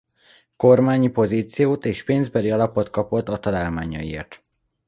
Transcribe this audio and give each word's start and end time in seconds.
Kormányi 0.55 1.07
pozíciót 1.09 1.85
és 1.85 2.03
pénzbeli 2.03 2.51
alapot 2.51 2.89
kapott 2.89 3.29
a 3.29 3.39
találmányaiért. 3.39 4.41